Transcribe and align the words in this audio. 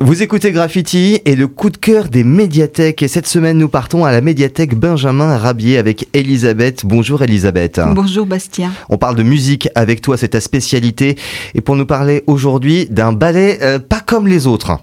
Vous 0.00 0.24
écoutez 0.24 0.50
Graffiti 0.50 1.20
et 1.24 1.36
le 1.36 1.46
coup 1.46 1.70
de 1.70 1.76
cœur 1.76 2.08
des 2.08 2.24
médiathèques. 2.24 3.04
Et 3.04 3.08
cette 3.08 3.28
semaine, 3.28 3.58
nous 3.58 3.68
partons 3.68 4.04
à 4.04 4.10
la 4.10 4.20
médiathèque 4.20 4.74
Benjamin 4.74 5.38
Rabier 5.38 5.78
avec 5.78 6.08
Elisabeth. 6.14 6.84
Bonjour 6.84 7.22
Elisabeth. 7.22 7.80
Bonjour 7.92 8.26
Bastien. 8.26 8.72
On 8.88 8.98
parle 8.98 9.14
de 9.14 9.22
musique 9.22 9.68
avec 9.76 10.00
toi, 10.00 10.16
c'est 10.16 10.30
ta 10.30 10.40
spécialité. 10.40 11.16
Et 11.54 11.60
pour 11.60 11.76
nous 11.76 11.86
parler 11.86 12.24
aujourd'hui 12.26 12.86
d'un 12.86 13.12
ballet 13.12 13.60
euh, 13.62 13.78
pas 13.78 14.00
comme 14.00 14.26
les 14.26 14.48
autres. 14.48 14.80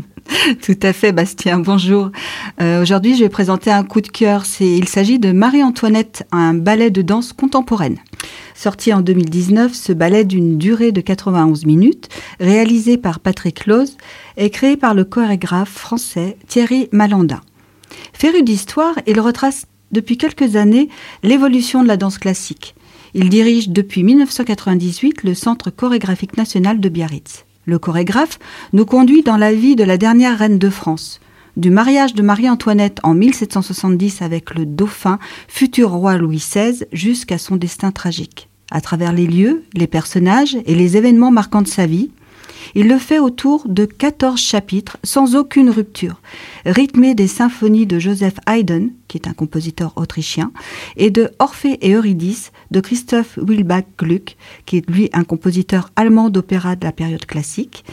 Tout 0.62 0.78
à 0.82 0.92
fait, 0.92 1.12
Bastien. 1.12 1.58
Bonjour. 1.58 2.10
Euh, 2.60 2.82
aujourd'hui, 2.82 3.16
je 3.16 3.24
vais 3.24 3.28
présenter 3.28 3.70
un 3.70 3.84
coup 3.84 4.00
de 4.00 4.08
cœur. 4.08 4.44
il 4.60 4.88
s'agit 4.88 5.18
de 5.18 5.32
Marie-Antoinette, 5.32 6.26
un 6.32 6.54
ballet 6.54 6.90
de 6.90 7.02
danse 7.02 7.32
contemporaine. 7.32 7.98
Sorti 8.54 8.92
en 8.92 9.00
2019, 9.00 9.74
ce 9.74 9.92
ballet 9.92 10.24
d'une 10.24 10.58
durée 10.58 10.92
de 10.92 11.00
91 11.00 11.66
minutes, 11.66 12.08
réalisé 12.40 12.96
par 12.96 13.20
Patrick 13.20 13.66
Lose, 13.66 13.96
est 14.36 14.50
créé 14.50 14.76
par 14.76 14.94
le 14.94 15.04
chorégraphe 15.04 15.72
français 15.72 16.36
Thierry 16.46 16.88
Malandin. 16.92 17.40
Féru 18.12 18.42
d'histoire, 18.42 18.94
il 19.06 19.20
retrace 19.20 19.66
depuis 19.90 20.16
quelques 20.16 20.56
années 20.56 20.88
l'évolution 21.22 21.82
de 21.82 21.88
la 21.88 21.96
danse 21.96 22.18
classique. 22.18 22.74
Il 23.14 23.28
dirige 23.28 23.68
depuis 23.68 24.04
1998 24.04 25.22
le 25.24 25.34
Centre 25.34 25.70
chorégraphique 25.70 26.38
national 26.38 26.80
de 26.80 26.88
Biarritz. 26.88 27.44
Le 27.64 27.78
chorégraphe 27.78 28.38
nous 28.72 28.84
conduit 28.84 29.22
dans 29.22 29.36
la 29.36 29.52
vie 29.52 29.76
de 29.76 29.84
la 29.84 29.96
dernière 29.96 30.36
reine 30.36 30.58
de 30.58 30.68
France, 30.68 31.20
du 31.56 31.70
mariage 31.70 32.14
de 32.14 32.22
Marie-Antoinette 32.22 32.98
en 33.04 33.14
1770 33.14 34.22
avec 34.22 34.54
le 34.54 34.66
dauphin, 34.66 35.18
futur 35.46 35.90
roi 35.90 36.16
Louis 36.16 36.38
XVI, 36.38 36.84
jusqu'à 36.92 37.38
son 37.38 37.56
destin 37.56 37.92
tragique. 37.92 38.48
À 38.72 38.80
travers 38.80 39.12
les 39.12 39.26
lieux, 39.26 39.62
les 39.74 39.86
personnages 39.86 40.56
et 40.66 40.74
les 40.74 40.96
événements 40.96 41.30
marquants 41.30 41.62
de 41.62 41.68
sa 41.68 41.86
vie, 41.86 42.10
il 42.74 42.88
le 42.88 42.98
fait 42.98 43.18
autour 43.18 43.66
de 43.68 43.84
14 43.84 44.40
chapitres 44.40 44.96
sans 45.04 45.36
aucune 45.36 45.70
rupture, 45.70 46.20
rythmé 46.66 47.14
des 47.14 47.26
symphonies 47.26 47.86
de 47.86 47.98
Joseph 47.98 48.34
Haydn, 48.46 48.88
qui 49.08 49.18
est 49.18 49.28
un 49.28 49.34
compositeur 49.34 49.92
autrichien, 49.96 50.52
et 50.96 51.10
de 51.10 51.30
Orphée 51.38 51.78
et 51.82 51.92
Eurydice 51.92 52.52
de 52.70 52.80
Christoph 52.80 53.38
Wilbach 53.38 53.84
Gluck, 53.98 54.36
qui 54.64 54.78
est 54.78 54.90
lui 54.90 55.10
un 55.12 55.24
compositeur 55.24 55.90
allemand 55.96 56.30
d'opéra 56.30 56.76
de 56.76 56.84
la 56.84 56.92
période 56.92 57.26
classique, 57.26 57.84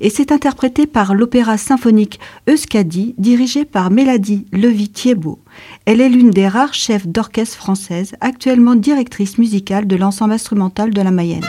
et 0.00 0.10
c'est 0.10 0.32
interprété 0.32 0.86
par 0.86 1.14
l'opéra 1.14 1.56
symphonique 1.56 2.20
Euskadi, 2.48 3.14
dirigé 3.16 3.64
par 3.64 3.90
Mélanie 3.90 4.46
Levy-Thiebaud. 4.52 5.38
Elle 5.86 6.00
est 6.00 6.08
l'une 6.08 6.30
des 6.30 6.48
rares 6.48 6.74
chefs 6.74 7.06
d'orchestre 7.06 7.56
françaises 7.56 8.14
actuellement 8.20 8.74
directrice 8.74 9.38
musicale 9.38 9.86
de 9.86 9.96
l'ensemble 9.96 10.32
instrumental 10.32 10.92
de 10.92 11.00
la 11.00 11.10
Mayenne. 11.10 11.46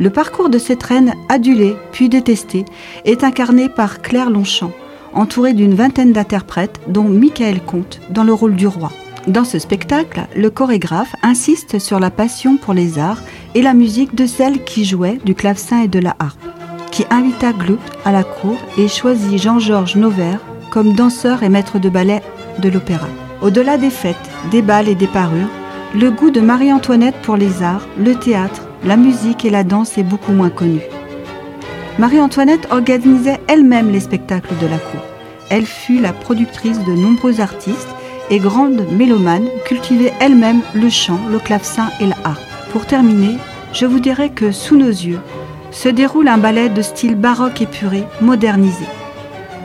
Le 0.00 0.10
parcours 0.10 0.48
de 0.48 0.58
cette 0.58 0.82
reine 0.82 1.14
adulée 1.28 1.76
puis 1.92 2.08
détestée 2.08 2.64
est 3.04 3.22
incarné 3.22 3.68
par 3.68 4.02
Claire 4.02 4.30
Longchamp, 4.30 4.72
entourée 5.12 5.52
d'une 5.52 5.74
vingtaine 5.74 6.12
d'interprètes, 6.12 6.80
dont 6.88 7.04
Michael 7.04 7.60
Comte, 7.60 8.00
dans 8.10 8.24
le 8.24 8.32
rôle 8.32 8.56
du 8.56 8.66
roi. 8.66 8.90
Dans 9.26 9.44
ce 9.44 9.58
spectacle, 9.58 10.26
le 10.36 10.50
chorégraphe 10.50 11.14
insiste 11.22 11.78
sur 11.78 12.00
la 12.00 12.10
passion 12.10 12.56
pour 12.56 12.74
les 12.74 12.98
arts 12.98 13.22
et 13.54 13.62
la 13.62 13.72
musique 13.72 14.14
de 14.14 14.26
celle 14.26 14.64
qui 14.64 14.84
jouait 14.84 15.18
du 15.24 15.34
clavecin 15.34 15.82
et 15.82 15.88
de 15.88 16.00
la 16.00 16.16
harpe, 16.18 16.44
qui 16.90 17.06
invita 17.10 17.52
Gluck 17.52 17.80
à 18.04 18.12
la 18.12 18.24
cour 18.24 18.58
et 18.76 18.88
choisit 18.88 19.40
Jean-Georges 19.40 19.96
Nover 19.96 20.36
comme 20.70 20.94
danseur 20.94 21.42
et 21.42 21.48
maître 21.48 21.78
de 21.78 21.88
ballet 21.88 22.20
de 22.58 22.68
l'opéra. 22.68 23.06
Au-delà 23.40 23.78
des 23.78 23.90
fêtes, 23.90 24.16
des 24.50 24.60
balles 24.60 24.88
et 24.88 24.94
des 24.94 25.06
parures, 25.06 25.48
le 25.94 26.10
goût 26.10 26.30
de 26.30 26.40
Marie-Antoinette 26.40 27.16
pour 27.22 27.36
les 27.36 27.62
arts, 27.62 27.86
le 27.96 28.16
théâtre, 28.16 28.62
la 28.84 28.96
musique 28.96 29.44
et 29.44 29.50
la 29.50 29.64
danse 29.64 29.96
est 29.96 30.02
beaucoup 30.02 30.32
moins 30.32 30.50
connue. 30.50 30.82
Marie-Antoinette 31.98 32.68
organisait 32.70 33.40
elle-même 33.48 33.90
les 33.90 34.00
spectacles 34.00 34.54
de 34.60 34.66
la 34.66 34.78
cour. 34.78 35.00
Elle 35.48 35.66
fut 35.66 36.00
la 36.00 36.12
productrice 36.12 36.82
de 36.84 36.92
nombreux 36.92 37.40
artistes 37.40 37.88
et 38.30 38.38
grande 38.38 38.84
mélomane, 38.90 39.48
cultivait 39.66 40.12
elle-même 40.20 40.60
le 40.74 40.88
chant, 40.88 41.20
le 41.30 41.38
clavecin 41.38 41.88
et 42.00 42.06
la 42.06 42.16
harpe. 42.24 42.40
Pour 42.72 42.86
terminer, 42.86 43.38
je 43.72 43.86
vous 43.86 44.00
dirai 44.00 44.30
que 44.30 44.52
sous 44.52 44.76
nos 44.76 44.88
yeux 44.88 45.20
se 45.70 45.88
déroule 45.88 46.28
un 46.28 46.38
ballet 46.38 46.68
de 46.68 46.82
style 46.82 47.16
baroque 47.16 47.62
épuré, 47.62 48.04
modernisé, 48.20 48.86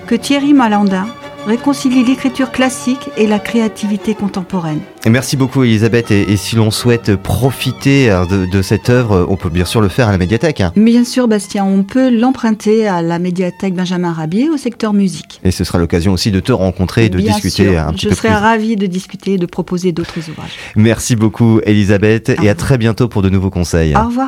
que 0.07 0.15
Thierry 0.15 0.53
Malandin 0.53 1.07
réconcilie 1.45 2.03
l'écriture 2.03 2.51
classique 2.51 3.09
et 3.17 3.27
la 3.27 3.39
créativité 3.39 4.13
contemporaine. 4.15 4.79
Merci 5.07 5.37
beaucoup 5.37 5.63
Elisabeth. 5.63 6.11
Et, 6.11 6.37
si 6.37 6.55
l'on 6.55 6.71
souhaite 6.71 7.15
profiter 7.15 8.11
euh, 8.11 8.25
de, 8.25 8.61
cette 8.61 8.89
œuvre, 8.89 9.25
on 9.29 9.35
peut 9.35 9.49
bien 9.49 9.65
sûr 9.65 9.81
le 9.81 9.87
faire 9.87 10.07
à 10.07 10.11
la 10.11 10.17
médiathèque. 10.17 10.61
Bien 10.75 11.03
sûr 11.03 11.27
Bastien, 11.27 11.63
on 11.63 11.83
peut 11.83 12.09
l'emprunter 12.09 12.87
à 12.87 13.01
la 13.01 13.19
médiathèque 13.19 13.73
Benjamin 13.73 14.11
Rabier 14.11 14.49
au 14.49 14.57
secteur 14.57 14.93
musique. 14.93 15.39
Et 15.43 15.51
ce 15.51 15.63
sera 15.63 15.79
l'occasion 15.79 16.13
aussi 16.13 16.31
de 16.31 16.39
te 16.39 16.51
rencontrer 16.51 17.05
et 17.05 17.09
de 17.09 17.19
discuter 17.19 17.77
un 17.77 17.93
petit 17.93 18.09
Je 18.09 18.13
serai 18.13 18.29
ravie 18.29 18.75
de 18.75 18.85
discuter 18.85 19.33
et 19.33 19.37
de 19.37 19.45
proposer 19.45 19.91
d'autres 19.91 20.29
ouvrages. 20.29 20.57
Merci 20.75 21.15
beaucoup 21.15 21.61
Elisabeth 21.65 22.29
et 22.43 22.49
à 22.49 22.55
très 22.55 22.77
bientôt 22.77 23.07
pour 23.07 23.21
de 23.21 23.29
nouveaux 23.29 23.49
conseils. 23.49 23.95
Au 23.95 24.07
revoir. 24.07 24.27